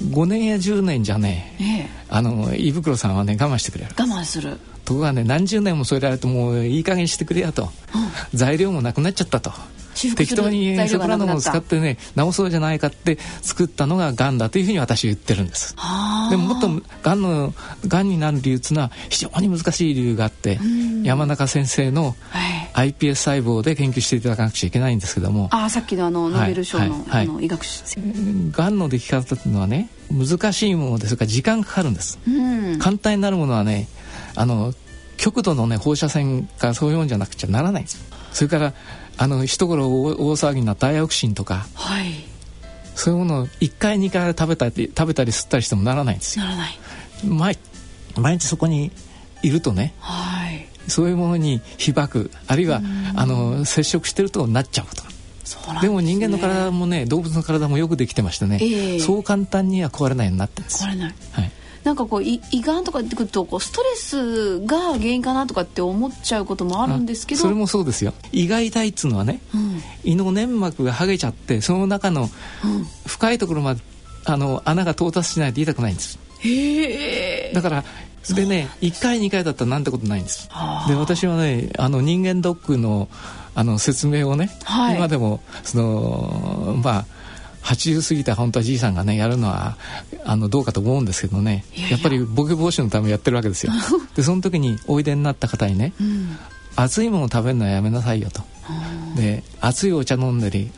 [0.03, 3.91] 5年や10年じゃね、ええ、あの胃袋さんはね我慢してくれる。
[3.97, 4.57] 我慢する。
[4.83, 7.69] ところがね何十年も添えられてもういい加減してくれやと、うん、
[8.33, 9.51] 材料もなくなっちゃったと
[9.93, 15.75] 適当にソプラノを使ってね治そうじゃないかって作ったのががんだというふうに私は言ってるんです。
[16.30, 16.69] でももっと
[17.04, 17.54] がんの
[17.88, 20.60] がんになる理由っていうのは非常に難しい理由があって
[21.04, 22.15] 山中先生の
[22.73, 25.49] iPS 細胞で研究していただかなくちゃいけないんですけども。
[25.51, 27.27] あさっきのあのノーベル賞の,、はい。
[27.27, 27.62] はい、医学
[28.51, 32.19] がんの出来方っていうのはね難しいものですから時間かかるんです。
[32.80, 33.88] 簡単になるものはね
[34.36, 34.73] あの
[35.17, 38.04] 極度のね放射線がそういうもんじゃなくちゃならないんです。
[38.32, 38.73] それから
[39.21, 42.07] あの一頃大騒ぎになったダイオクシンとか、はい、
[42.95, 46.45] そういうものを1回2回食べたり食べたり吸ったりしてもならないんですよ。
[46.45, 46.79] ならない。
[47.23, 47.57] 毎
[48.17, 48.91] 毎日そこに
[49.43, 52.81] いるとね、はい、そういうものに被爆あるいは
[53.15, 55.03] あの接触してるとなっちゃうこと。
[55.81, 60.84] で、ね,、も人間の体もね動物の体もよくできてましてね、えー、そう簡単には壊れないようになってるんです。
[60.84, 61.51] 壊れない、はい
[61.84, 67.41] なんかこう胃がんとかってくるとこうストレスが原因かなとかって思っちゃうこともあるんですけど。
[67.41, 68.13] それもそうですよ。
[68.32, 72.30] 胃が痛いっつうのはね、うん、胃の粘膜が剥げちゃってその中の
[73.08, 73.82] 深いところまで
[74.26, 76.20] あの穴が到達しないと痛くないんです。
[76.39, 77.84] へえだから
[78.30, 80.50] でね1回2回だったらなんてことないんです。
[80.88, 83.10] で私はねあの人間ドックの
[83.54, 87.06] あの説明をね、はい、今でもそのまあ
[87.63, 89.78] 80過ぎた本当はじいさんがねやるのは
[90.26, 91.63] あのどうかと思うんですけどね。
[91.89, 93.71] やっぱりボケ防止のためにやってるわけですよ。
[94.15, 96.38] でその時においでになった方にね、うん、
[96.76, 98.43] 熱いものを食べるのはやめなさいよと。
[99.15, 100.71] で熱いお茶飲んだり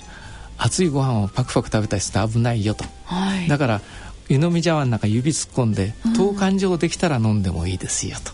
[0.58, 3.82] 熱いご飯をパクパク食べたりすると危ないよと、はい、だから
[4.30, 8.32] 湯飲み茶碗の中指突っ込んで等間状できたら飲んでもいいですよと、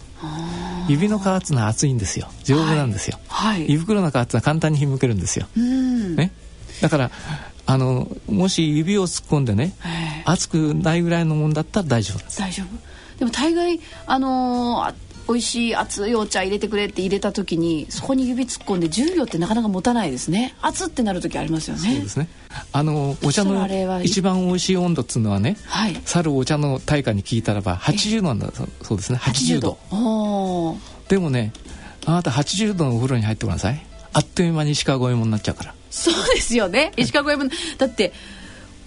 [0.88, 2.30] 指の皮ってのは熱いんですよ。
[2.44, 6.32] 丈夫なんですよ、はい、胃袋の皮ってのは簡単にひむけるんですよ、ね、
[6.82, 7.12] だから
[7.70, 9.76] あのもし指を突っ込んでね
[10.26, 12.18] 熱くないぐらいのもんだったら大丈夫。
[12.18, 13.20] です大丈夫。
[13.20, 14.94] でも大概あのー、
[15.28, 20.56] 美味しい熱いお茶入れてくれって入れた時にそこに指突っ込んで10秒ってなかなか持たないですね。
[20.64, 21.82] 熱ってなる時ありますよね。
[21.82, 22.28] そうですね。
[22.72, 28.52] あのお茶の一番美味しい温度っつうのはね、はい、るお茶の対価に聞いたらば80度なんだ
[28.82, 29.20] そうですね。
[29.22, 30.78] 80度 ,80 度。
[31.08, 31.54] でもね
[32.08, 33.86] あなた80度のお風呂に入ってください。
[34.14, 36.92] あっという間に石川五右衛門になっちゃうからそうですよね。
[36.98, 37.78] 石川五右衛門。
[37.78, 38.14] だって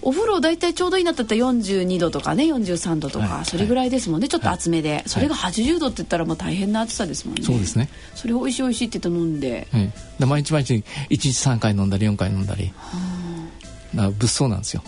[0.01, 4.27] お風呂大体ちょうどいいなったら42度とかね43度とか、はい、それぐらいですもんね。
[4.27, 7.43] ちょっと厚めで、はい、それが80度って言ったらもう大変な暑さですもんね。
[7.43, 7.89] そうですね。
[8.15, 12.73] それを美味しい美味しいって言って飲んで,、はい、で毎日毎日1日3回飲んだり4回飲んだり。
[13.95, 14.83] だ物騒なんですよ。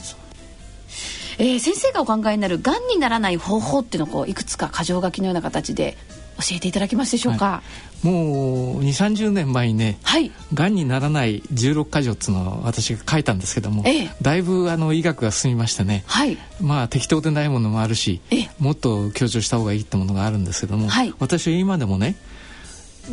[1.38, 5.98] えー、先生がお考えになるがんにならない方法っていうのをこういくつか箇条書きのような形で
[6.38, 7.64] 教えていただけますでしょうか、は
[8.04, 18.22] い、もう2 3 0年前にね、はい、がんにならない16箇条っていうのを私が書いたんですけども、ええ、だいぶあの医学が進みましてね、はい、まあ適当でないものもあるし、
[18.60, 22.16] もっと強調した方がいいってものがあるんですけども、はい、私は今でもね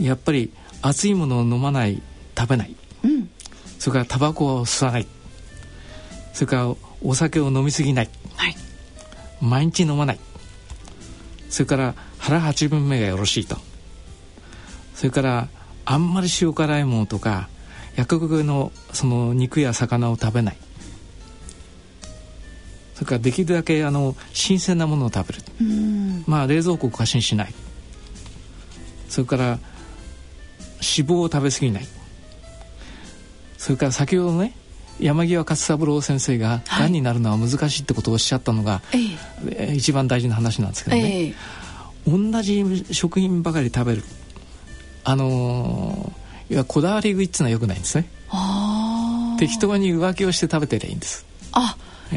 [0.01, 2.03] やっぱり熱いものを飲まない
[2.37, 3.31] 食べない、うん、
[3.79, 5.07] それからタバコを吸わない。
[6.33, 8.57] それからお酒を飲みすぎない、はい、
[9.41, 10.19] 毎日飲まない。
[11.51, 13.57] それから腹八分目がよろしいと。
[14.95, 15.49] それから
[15.85, 17.49] あんまり塩辛いものとか
[17.97, 20.57] 薬局のその肉や魚を食べない。
[22.95, 25.43] それからできるだけあの新鮮なものを食べる。
[26.29, 27.55] まあ冷蔵庫を過信しない。
[29.09, 29.59] それから脂
[30.81, 31.89] 肪を食べ過ぎない。
[33.59, 34.55] それから先ほどね
[35.01, 41.35] 山際勝三郎先生ががんになるのは難しいってことをおっしゃったのが、ええ、一番大事な話なんですけどね、え
[42.07, 44.03] 同じ食品ばかり食べる。
[45.05, 48.09] あのー、いやこだわり食いっていうのはよくないんですね。
[49.39, 51.27] 適当に浮気をして食べてりゃいいんです。
[51.53, 51.77] あ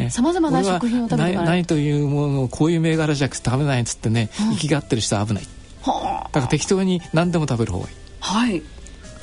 [0.09, 5.43] さまざまな食品を食べてないというものをこういう銘柄じゃなくて食べないっつってね、うん、生きがってる人は危ない。
[5.85, 7.95] だから適当に何でも食べる方がいい。
[8.19, 8.61] はい。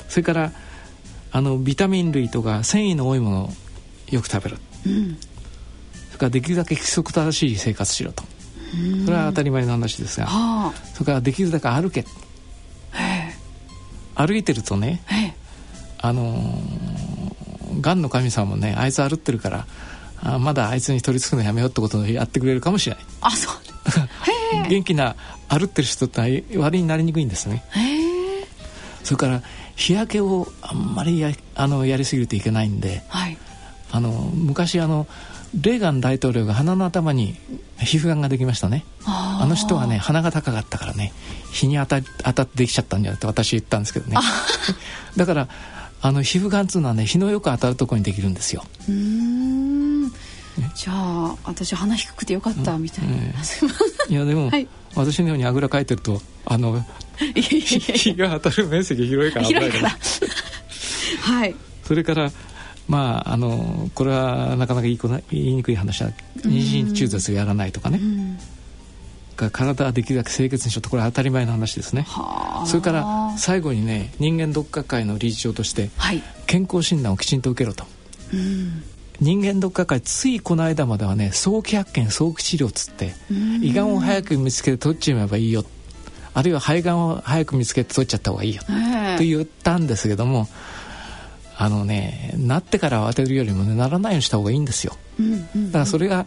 [0.09, 0.51] それから
[1.31, 3.49] あのビタミン類とか繊維の多いものを
[4.11, 5.17] よく食べる、うん、
[6.09, 8.23] それからできるだけ規則正しい生活しろと
[9.05, 10.27] それは当たり前の話ですが、
[10.93, 12.05] それからできるだけ歩け。
[14.15, 15.01] 歩いてるとね
[15.99, 19.65] あのー、がんの神様もねあいつ歩ってるから
[20.21, 23.05] あまだあいつに取り付くのやめようってことをやってくれるかもしれない。
[23.21, 23.55] あそう。
[24.69, 25.15] 元気な
[25.49, 27.63] 歩ってる人って悪になりにくいんですね。
[29.03, 29.41] それから
[29.75, 33.37] 日焼けをあんまりやあのやりすぎるといけないんで、はい、
[33.91, 35.07] あの昔あの
[35.55, 37.35] レーガン大統領が鼻の頭に
[37.79, 38.85] 皮膚がんができましたね。
[39.05, 41.13] あの人はね鼻が高かったからね
[41.51, 44.17] 日に当た当たってできちゃったんじゃないって私言ったんですけどね。
[45.15, 45.47] だから
[46.01, 48.65] あの皮膚がんっていうのはね日のよく当たるところにできるんですよ。
[48.89, 50.09] うん。
[50.75, 53.19] じゃあ私鼻低くてよかったみたいな、うん。
[53.19, 56.83] えー、いやでも、はい、私のようにあぐらかいてるとあの
[57.35, 59.97] 日が当たる面積広いから危ないから。
[61.21, 61.55] はい。
[61.83, 62.31] それから
[62.87, 64.93] まああのこれはなかなか言
[65.31, 67.99] いにくい話は妊娠中絶をやらないとかね、
[69.35, 70.89] が体はできるだけ清潔にしようと。
[70.89, 72.05] これは当たり前の話ですね。
[72.65, 77.85] それから最後にね人間ドック学会の理事長として、はい、健康診断をきちんと受けろと、
[78.33, 78.83] うん、
[79.19, 83.13] 人間ドック学会ついこの間まではね早期発見早期治療っつって
[83.61, 85.65] 胃がんを早く見つけて取っちまえばいいよ。
[86.35, 88.63] あるいは肺がんを早く見つけて取っちゃった方がいいよ、
[89.17, 90.47] と言ったんですけども
[91.55, 96.25] あのねなってから慌てるよりも、ね、ならないようにした方がいいんですよ、うんうんうん、だからそれが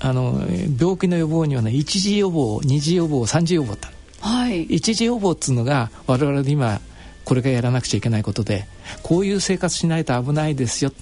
[0.00, 0.42] あの
[0.78, 3.88] 病気の予防にはね一次予防二次予防三次予防って
[4.20, 6.80] はい、一次予防っつうのが我々で今
[7.24, 8.66] これからやらなくちゃいけないことで
[9.02, 10.92] こういう生活しないと危ないですよ。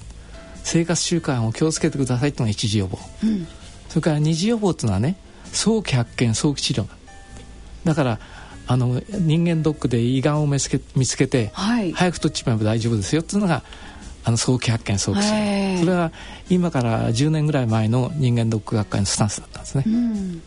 [0.63, 3.47] 生活習慣を気をつけてくださいっていうのが一次予防、うん、
[3.89, 5.17] それから二次予防っていうのはね
[5.53, 6.87] 早期発見早期治療。
[7.85, 8.21] だから
[8.69, 13.63] あの人間ドックで胃がんを見つけ見つけて、はい、早く取っちまえば大丈夫ですよっていうのが
[14.25, 16.13] あの早期発見早期治療それは
[16.51, 20.43] 今から10年ぐらい前の人間ドック学会のスタンスだったんですね、うん、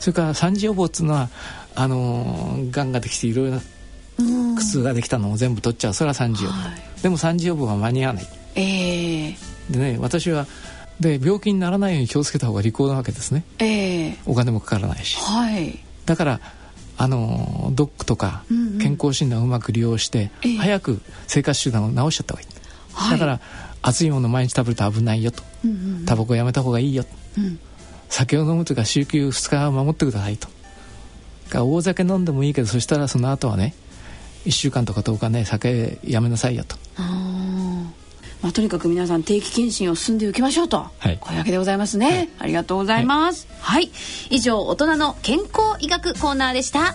[0.00, 1.28] それから三次予防っていうのは
[1.76, 3.62] あのがんができていろいろな
[4.56, 5.94] 苦痛ができたのを全部取っちゃう。
[5.94, 9.36] それは三次予防、はい、でも三次予防は間に合わない、えー、
[9.70, 10.46] でね私は
[10.98, 16.40] で病気にならないように気をつけた方が利口なわけですね、えー、お金もかからないし、はい、だから
[16.96, 18.44] あのドックとか
[18.80, 22.48] 健康診断をうまく利用して、うんうん、早く生活習慣を直しちゃった方がいい、
[22.92, 23.40] はい、だから
[23.82, 27.04] 熱いもの毎日食べると危ないよと、うんうん、タバコやめた方がいいよ、
[27.38, 27.58] うん、
[28.08, 30.48] 酒を飲むとか週休2日は守ってくださいと。
[31.54, 33.74] 大酒飲んでもいいけどそしたらその後はね
[34.46, 36.76] 1週間とか10日ね酒やめなさいよと。
[38.42, 43.92] まあ、とにかく皆さん定期検診を進んで受けましょうと、はい、これだけでございますね、はい、ありがとうございます、はい、はい、
[44.30, 46.94] 以上大人の健康医学コーナーでした。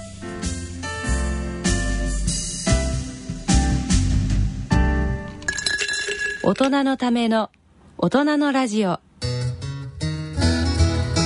[6.44, 7.50] 大人のための
[7.98, 9.02] 大人のラジオ。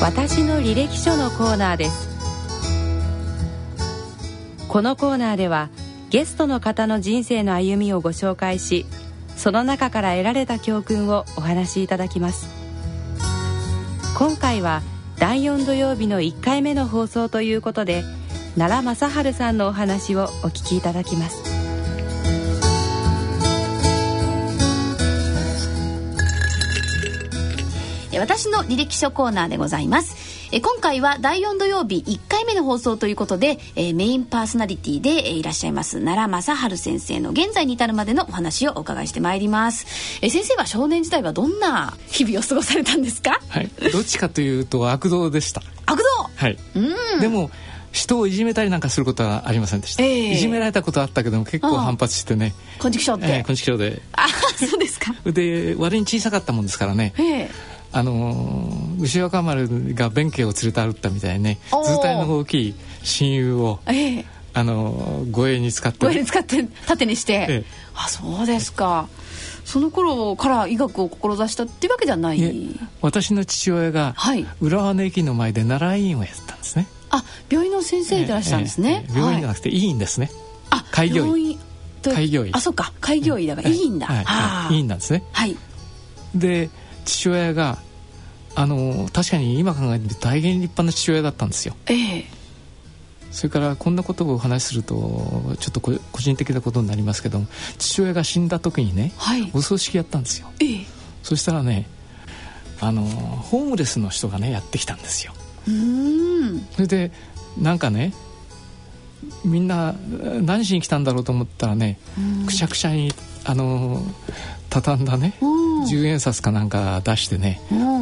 [0.01, 2.09] 私の履歴書のコーナーです。
[4.67, 5.69] このコーナーでは
[6.09, 8.87] ゲストの方の人生の歩みをご紹介し
[9.37, 12.49] その中から得られた教訓をお話しいただきます。
[14.17, 14.81] 今回は
[15.17, 18.03] 第4土曜日の1回目の放送ということで
[18.57, 21.51] 奈良正治さんのお話をお聞きいただきます。
[28.19, 30.30] 私の履歴書コーナーでございます。
[30.53, 43.39] え今回は第4土曜日1回目の放送ということで、えメインパーソナリティで、えいらっしゃいます奈良正治先生の現在に至るまでのお話をお伺いしてまいります、え先生は少年時代はどんな日々を過ごされたんですか？
[43.47, 43.69] はい。
[43.93, 45.61] どっちかというと悪道でした。
[45.85, 46.03] 悪道
[46.35, 46.57] はい。
[47.21, 47.49] でも
[47.93, 52.53] 人をいじめたりなんかすることはありませんでした、えー、いじめられたことはあったけども結構反発してね。
[52.79, 54.01] 昆虫症って、えー、昆虫症で。
[54.13, 55.13] あそうですか。
[55.31, 58.65] で割に小さかったもんですからね、えーあの
[58.99, 67.63] 牛若丸が弁慶を連れて歩ったみたいにね図体の大きい親友を、ええ、あの護衛に使って護衛に使って盾にして、ええ、
[67.95, 69.07] あそうですか。
[69.63, 72.79] その頃から医学を志したっていうわけじゃない。
[73.01, 76.87] 私の父親が、はい、浦和の駅の前で奈良医院をやってたんですね。
[77.09, 80.31] あ病院の先生でいらっしゃるんですね、ええ病院じゃなくて医院ですね、
[80.69, 81.57] はい、あ開業医。
[82.03, 82.51] 開業医。
[82.53, 82.93] あそうか。
[82.99, 85.23] 開業医だからいいんだ、はい、医院なんですね。
[85.31, 85.55] はい。
[86.33, 86.69] で
[87.05, 87.77] 父親が
[88.55, 91.75] あの確かに今考えて大変立派な父親だったんですよ。
[91.87, 92.25] ええ、
[93.31, 97.41] それからこんなことをお話しするとちょっと個人的なことになりますけど
[97.77, 100.85] 父親が死んだ時にね、はい、お葬式やったんですよ、ええ、
[101.23, 101.87] そしたらね
[102.81, 105.33] あのホームレスの人がねやってきたんですよ。
[106.73, 107.11] それで
[107.57, 108.13] なんかね
[109.45, 109.95] みんな
[110.41, 111.99] 何しに来たんだろうと思ったらね
[112.47, 113.13] くしゃくしゃに
[113.45, 114.03] あの
[114.71, 117.61] 畳んだね10円札かなんか出してね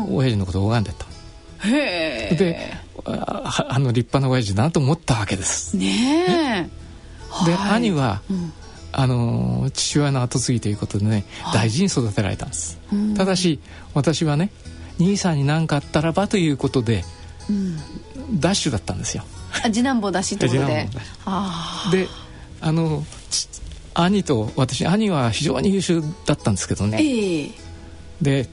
[0.10, 1.06] 親父のことを拝んでた。
[1.68, 2.36] へえ。
[2.36, 2.74] で
[3.06, 5.76] あの立派な親父だなと思ったわけです。
[5.76, 6.70] ね
[7.42, 7.46] え。
[7.46, 8.54] で、はい、兄は、うん、
[8.92, 12.80] あの父親の後継ぎということでね大事に育てられたんです、
[13.16, 13.60] ただし
[13.94, 14.52] 私はね
[15.00, 17.04] 兄さんに何かあったらばということで、
[17.50, 19.24] うん、ダッシュだったんですよ。
[19.66, 20.90] 次男坊だしってことで。
[21.92, 22.08] で
[22.62, 23.04] あの
[23.94, 27.52] 兄と私兄は非常に優秀だったんですけどね、えー、
[28.22, 28.48] で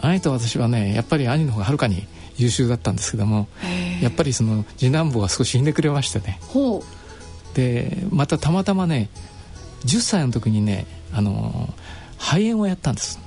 [0.00, 3.48] 兄と私はねやっぱり兄の方がはるかに優秀だったんですけども
[4.00, 6.40] やっぱりその次男坊は少しひねくれましてね。
[7.54, 9.10] でまたたまたまね
[9.84, 11.68] 10歳の時にねあの
[12.18, 13.18] 肺炎をやったんです。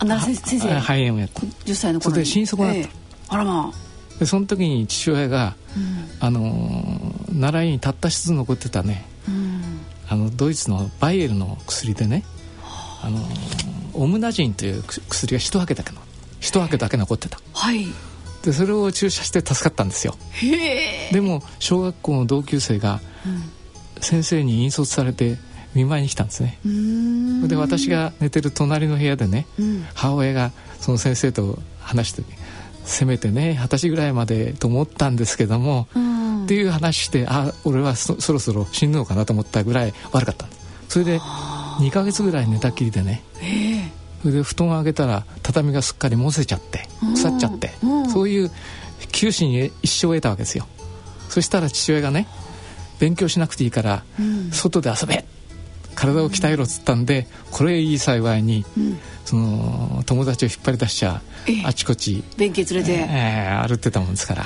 [0.00, 0.80] あ先生。
[0.80, 1.40] 肺炎をやった。
[1.40, 2.88] 10歳の頃それで心底だった、えー、
[3.28, 4.18] あらまあ。
[4.18, 9.53] でその時に父親が、うん、あの習いにたった一つ残ってたね、うん、
[10.08, 12.24] あのドイツのバイエルの薬でね
[13.02, 13.18] あの
[13.94, 16.00] オムナジンという薬が一けだけの
[16.40, 17.86] 一けだけ残ってた、はい、
[18.42, 20.16] でそれを注射して助かったんですよ。
[21.12, 23.00] でも小学校の同級生が
[24.00, 25.38] 先生に引率されて
[25.74, 26.58] 見舞いに来たんですね。
[27.48, 32.22] で私が寝てる隣の部屋でね、うん、母親がその先生と話して
[32.84, 36.13] せめてね二十歳ぐらいまでと思ったんですけども、うん、
[36.44, 40.46] っていう話してあ俺はそろそろ死ぬのかなと思ったぐらい悪かった。
[40.88, 43.22] それで2か月ぐらい寝たきりでね。
[44.22, 47.72] それで布団を上げたら畳がすっかりもせちゃって腐っちゃって、
[48.10, 48.50] そういう
[49.12, 50.66] 九死に一生を得たわけですよ。
[51.28, 52.26] そしたら父親がね
[52.98, 54.04] 勉強しなくていいから、
[54.52, 55.24] 外で遊べ
[55.94, 58.64] 体を鍛えろっつったんでこれいい幸いに、
[59.24, 61.20] その友達を引っ張り出しちゃ
[61.64, 64.44] あちこち連れて、えー、歩ってたもんですから。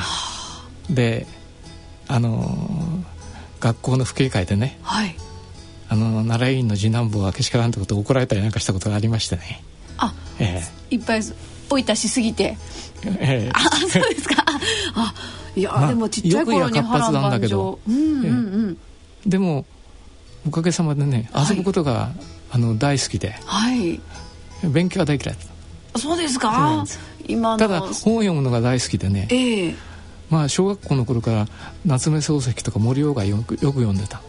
[0.90, 1.26] で
[2.08, 5.14] あのー、学校の父兄会でね、はい、
[5.88, 9.62] あの奈良院の次男坊はけしからんってことを怒られたりなんかしたことがありましてね。
[9.98, 11.20] あ、えー、いっぱい
[11.70, 12.56] おいたしすぎて、
[13.04, 14.44] えー、 あそうですか。
[14.94, 15.14] あ
[15.54, 18.30] いや、まあ、でもちっちゃい頃に波乱万丈うんうんう
[18.70, 18.78] ん、
[19.26, 19.64] でも
[20.46, 22.20] おかげさまでね遊ぶことが、はい、
[22.52, 24.00] あの大好きで、はい、
[24.62, 25.36] 勉強は大嫌い
[25.96, 26.84] そうですか。
[27.26, 29.76] 今ただ本を読むのが大好きでね、えー、
[30.30, 31.46] まあ小学校の頃から
[31.84, 34.20] 夏目漱石とか森鴎外よくよく読んでた。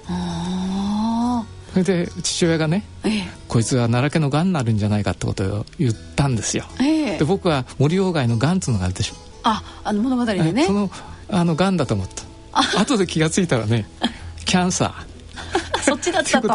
[1.72, 9.16] それで父親がね、えー、こいつは奈良家のがんになるんじゃないかってことを言ったんですよ、えー、で僕は森鴎外のがんっつうのがあるでしょ。
[9.44, 10.66] ああの物語でね。
[10.66, 10.90] その
[11.30, 12.24] あのがんだと思った。
[12.80, 13.88] 後で気が付いたらね
[14.46, 15.09] キャンサー
[15.82, 16.48] そっちだったと。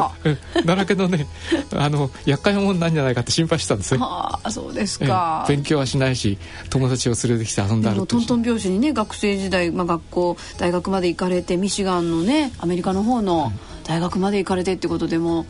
[0.64, 1.26] だらけのね
[1.74, 6.38] あの厄介なもんなんじゃないかって心配したんですね ああそうですか、勉強はしないし
[6.70, 13.52] 友達を連れてきて遊んだるトントン拍子にね学生時代、まあ、学校大学まで行かれてミシガンのねアメリカの方の
[13.84, 15.46] 大学まで行かれてってことでも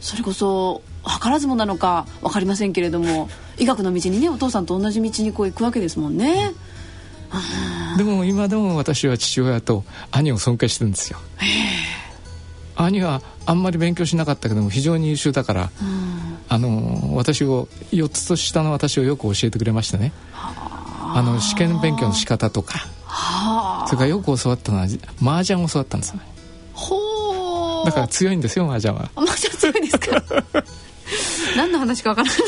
[0.00, 6.52] それこそ図らずもなのか分かりませんけれども医学の道にねお父さんと同じ道にこう行くわけですもんね。
[7.96, 11.18] でも今でも私は父親と兄を尊敬してるんですよ。
[12.76, 20.12] 兄はあんまり勉強しなかったけども非常に優秀だから、うん、あの私を4つと下の私をよく教えてくれましたね。
[20.34, 21.22] あ。
[21.22, 22.86] の試験勉強の仕方とか。
[23.86, 24.84] それからよく教わったのは
[25.22, 26.20] 麻雀を教わったんですね。
[26.74, 29.10] ほだから強いんですよ麻雀は。
[29.14, 30.22] 麻雀強いですか？
[31.56, 32.42] 何の話か分からない。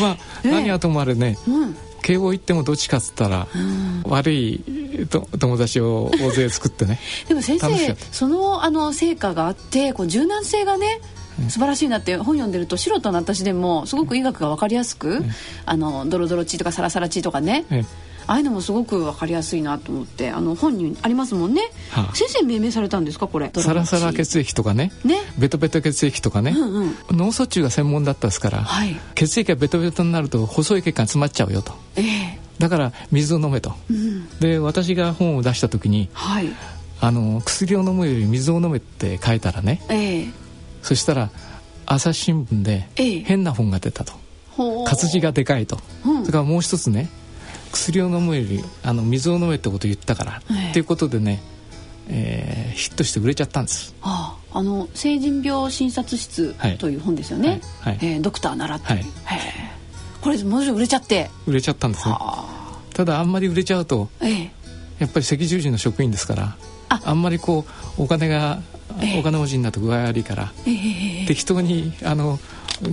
[0.00, 7.00] まあ、何はともあれね、うん、慶応行ってもどっちかっつったら、うん、悪いと友達を大勢作ってね。
[7.28, 11.00] でも先生そのあの成果があってこう柔軟性がね
[11.48, 15.24] 素晴らしいなって本読んでると素人の私でもすごく医学が分かりやすく、
[15.64, 17.64] あのドロドロ血とかサラサラ血とかね、
[18.26, 23.50] ああいうのもすごく分かりやすいなと思ってあの本にありますもんね、はあ、先生命名されたんですかこれ？
[23.54, 24.92] サラサラ血液とかね。
[25.04, 25.16] ね。
[25.38, 32.04] ベトベト血液とかね、うんうん、脳卒中が専門だったですから、はい、血液がベトベトになると細い血管詰まっちゃうよと、えー、
[32.58, 36.48] だから水を飲めと、うん、で私が本を出した時に、はい、
[37.00, 40.32] あの薬を飲むより水を飲めって書いたらね、えー、
[40.82, 41.30] そしたら
[41.86, 44.12] 朝日新聞で変な本が出たと、
[44.58, 47.08] えー、活字がでかいと、うん、それからもう一つね
[47.72, 51.42] 薬を飲むよりあの水を飲めってことを言ったから、えー、っていうことでね、
[52.08, 53.94] えー、ヒットして売れちゃったんです。
[54.02, 57.96] あああの成人病診察室という本ですよね、はい。
[57.96, 59.04] はい、えー、ドクター習って、はい、
[60.20, 61.30] これもちろん売れちゃって。
[61.46, 62.14] 売れちゃったんですね。
[62.92, 64.50] ただあんまり売れちゃうと、ええ、
[64.98, 66.56] やっぱり赤十字の職員ですから
[66.90, 67.12] あ。
[67.12, 67.64] んまりこ
[67.98, 68.60] うお金が、
[69.00, 72.38] えー、お金持ちになって具合悪いから、えー、適当にあの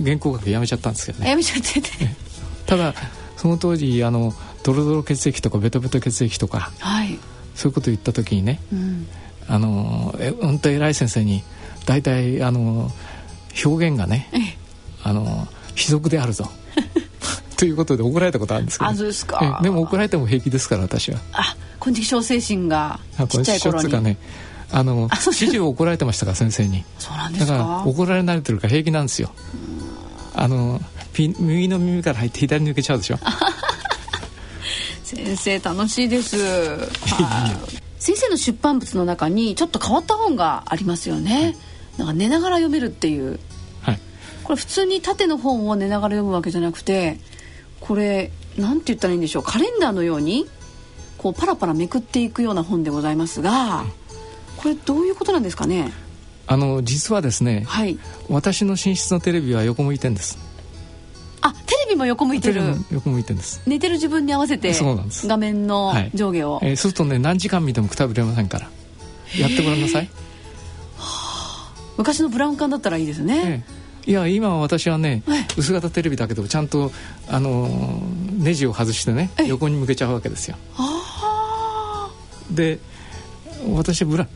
[0.02, 1.28] 原稿学やめちゃったんですけどね。
[1.28, 1.90] やめちゃってて。
[2.64, 2.94] ただ
[3.36, 4.32] その当時あの
[4.62, 7.18] ドロドロ血液とかベトベト血液とか、はい、
[7.54, 9.06] そういうこと言った時にね、うん、
[9.48, 11.42] あのえ本当偉い先生に
[11.86, 12.90] 大体あの
[13.64, 14.28] 表現がね、
[15.02, 16.50] あの卑俗であるぞ。
[17.56, 19.60] ということで怒られたことあるんですけど、あそうですか。
[19.62, 21.18] でも怒られても平気ですから私は。
[21.32, 23.90] あ金色小精神がちっちゃい頃に。
[23.90, 24.16] かね
[24.72, 26.84] あの指示を怒られてましたから先生に。
[26.98, 27.52] そうなんですか。
[27.52, 29.32] だから怒られ慣れてるから平気なんですよ。
[30.34, 30.80] あの
[31.18, 33.18] 右の耳から入って左に抜けちゃうでしょ
[35.16, 36.36] 先生楽しいです。
[37.98, 41.56] 先生の出版物の中にちょっと変わった本がありますよね、はい、
[41.98, 43.38] なんか寝ながら読めるっていう、
[43.82, 44.00] はい、
[44.42, 47.18] これ普通に縦の本を寝ながら読むわけじゃなくて
[47.80, 49.42] これなんて言ったらいいんでしょう。
[49.42, 50.48] カレンダーのように
[51.18, 53.84] こうパラパラめくっていくような本でございますが
[54.56, 55.92] これどういうことなんですかね？
[56.46, 57.98] あの実はですね、はい、
[58.28, 60.38] 私の寝室のテレビは横向いてんです
[61.42, 62.62] あテレビも横向いてる。
[62.90, 63.62] 横向いてんです。
[63.66, 68.68] 寝てる自分に合わせて画面の上下を、はい、えー、そうするとね何時間見てもくたびれませんから。
[69.38, 70.10] やってごらんなさい、
[70.96, 75.22] はあ、昔のブラウン管だったらいいですね、えーいや今私はね、
[75.58, 76.90] 薄型テレビだけどちゃんと
[77.28, 77.68] あの
[78.38, 80.56] ネジを外してね横に向けちゃうわけですよ。
[82.50, 82.78] で
[83.72, 84.26] 私ブラ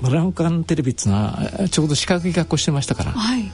[0.00, 3.50] ブラウン管テレビっていうのはちょうど四角い格好してましたから、はい、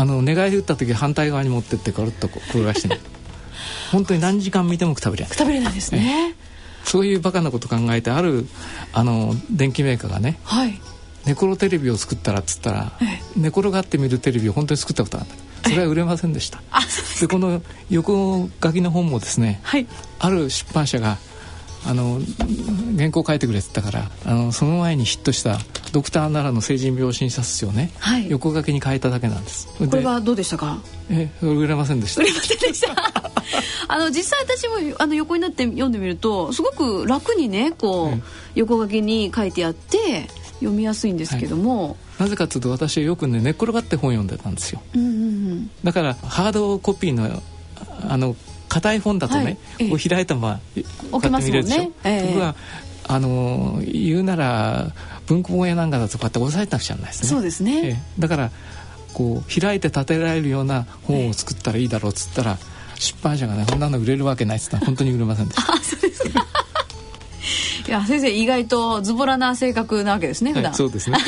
[0.00, 2.98] あの寝返り打った時反対側に持ってってコロッと転がしてね。
[3.92, 6.34] 本当に何時間見てもくたびれないくたびれないですね、
[6.84, 8.46] そういうバカなこと考えてある
[8.94, 10.80] あの電機メーカーがね、はい、
[11.26, 12.92] 寝転テレビを作ったらっつったら、
[13.36, 15.26] 寝転がって見るテレビを本当に作ったことあっ
[15.62, 15.68] た。
[15.68, 16.62] それは売れませんでした。
[17.20, 19.86] でこの横書きの本もですね、はい、
[20.18, 21.18] ある出版社が
[21.86, 22.20] あの
[22.96, 25.58] 原稿書いてくれってたからあのその前にヒットした
[25.92, 29.68] ドクター奈良の成人病診察室をね、はい、横書きに変えただけなんです。
[29.78, 30.78] これはどうでしたか？
[31.10, 32.22] え売れませんでした。
[32.22, 32.94] 売れませんでした。
[33.88, 38.22] あの実際私もあの横になって読んでみるとすごく楽にねこう、
[38.54, 40.28] 横書きに書いてあって
[40.60, 45.10] 読みやすいんですけども、はい、なぜかというと私はよくね寝っ転がって本読んでたんですよ、うんうんう
[45.54, 47.42] ん、だからハードコピーの
[48.08, 48.36] あの
[48.70, 50.54] 硬い本だとね、はい、こう開いたまま
[51.10, 52.08] こうやって見れるでしょ、ねえ。
[52.22, 52.54] ー、僕は
[53.08, 54.92] あの言うなら
[55.26, 57.28] 文庫本屋なんかだとこうやって押さえなくちゃならないですね。
[57.28, 58.50] そうですね、えー、だから
[59.12, 62.58] こう開いて立てられるような本を作ったらいいだろうっつったら、
[62.94, 65.74] 出版社がねこんなの売れるわけないっつったら本当に売れませんでした。
[65.74, 66.46] あそうですか。
[67.88, 71.18] いや先生意外とズボラな性格なわけですね普段、はい、そうですね。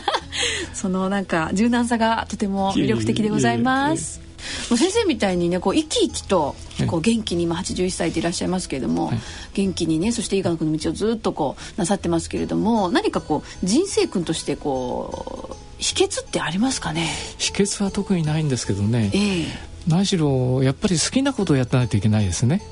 [0.72, 4.27] そのなんか柔軟さがとても魅力的でございます
[4.76, 6.54] 先生みたいにねこう生き生きと
[6.88, 9.18] こう元気に今81歳でいらっしゃいますけれども、はい、
[9.54, 17.08] 元気にねそして医学の道をずっとこうなさってますけれども何かこう人生訓としてこう秘訣ってありますかね？
[17.38, 19.46] 秘訣は特にないんですけどね、えー、
[19.86, 22.62] 何しろやっぱり好きなことをやってないといけないですね、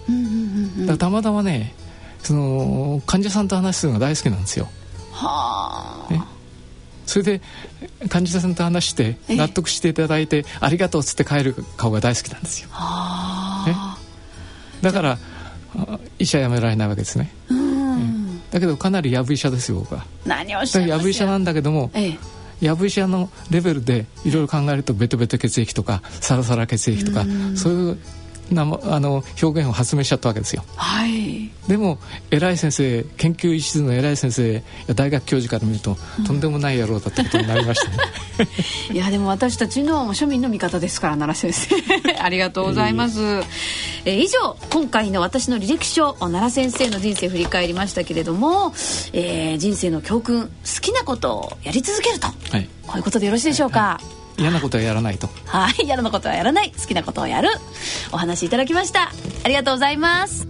[0.99, 1.75] たまたまね
[2.23, 4.69] その患者さんと話するのが大好きなんですよ。
[5.13, 6.21] はあ、ね、
[7.07, 7.41] それで
[8.09, 12.75] 患者さんと話して納得していただいてありがとうっつって帰る顔が大好きなんですよ、ね、
[14.83, 15.19] だから
[16.19, 20.05] 医者辞められないわけですね、うん、だけどかなりやぶ医者ですよ僕は。
[20.25, 22.19] 何をしゃいやぶ医者なんだけども、ええ。
[22.61, 27.99] やぶ医者のレベルでいろいろ考えるとベトベト血液とかサラサラ血液とかそういう
[28.51, 30.65] なあの表現を発明しちゃったわけですよ。
[30.77, 31.99] はい、でも
[32.31, 34.55] 偉い先生研究一途の偉い先生
[34.87, 37.97] や大学教授から見ると、うん、とんでもない野郎だったことになりましたね。
[38.93, 41.69] いやでも私たちの庶民の味方ですから奈良先
[42.05, 43.21] 生 ありがとうございます。
[44.05, 48.73] えー、以上今回の私の履歴書奈良先生の人生振り返りましたけれども、
[49.13, 53.81] えー、人生の教訓好きなことをやり続けると、はい、こういうことでよろしいでしょうか？
[53.81, 55.29] はい嫌なことはやらないと。
[55.47, 56.71] はい嫌なことはやらない。
[56.71, 57.49] 好きなことをやる。
[58.13, 59.11] お話いただきました。
[59.45, 60.47] ありがとうございます。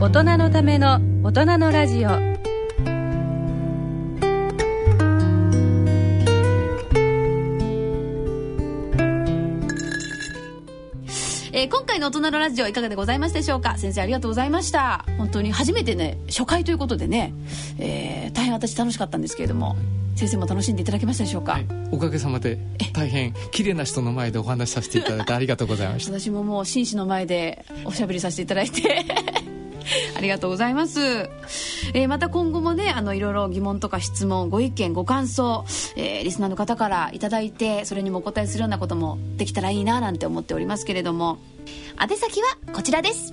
[0.00, 2.41] 大人のための大人のラジオ
[11.62, 13.78] えー、今回の大人のラジオいかがでございますでしょうか？
[13.78, 15.04] 先生ありがとうございました。
[15.16, 17.32] 本当に初めてね初回ということでね、
[17.78, 19.76] えー、大変私楽しかったんですけれども
[20.16, 22.58] 先生も楽しんでいただけましたでしょうか、はい、おかげさまで
[22.92, 26.10] 大変綺麗な人の前でお話しさせていただいてありがとうございました。
[26.18, 29.04] 私ももう紳士の前でおしゃべりさせていただいて
[30.16, 35.64] ありがとうございます、えー、また今後もねあのいろいろ疑問とか質問ご意見ご感想、
[35.96, 41.38] えー、リスナーの方から頂いてそれにもお答えするようなこともできたらいいななんて思っておりますけれども。
[42.00, 43.32] 宛先はこちらです。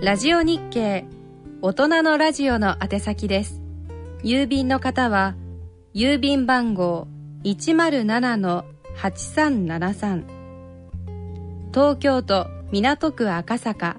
[0.00, 1.04] ラジオ日経
[1.60, 3.60] 大人のラジオの宛先です。
[4.22, 5.34] 郵便の方は
[5.94, 7.06] 郵便番号
[7.44, 10.24] 107-8373
[11.72, 13.98] 東京都港区赤坂。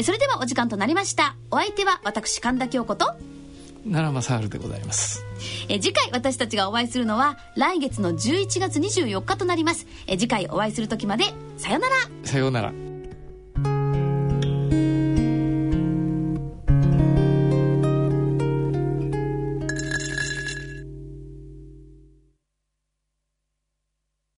[0.03, 1.35] それではお時間となりました。
[1.49, 3.13] お相手は私神田京子と
[3.89, 5.23] 奈良正治でございます。
[5.69, 9.87] え次回私たちがお会いするのは来月の11月24日となります。
[10.07, 11.25] え次回お会いする時まで
[11.57, 11.95] さよなら。
[12.23, 12.84] さようなら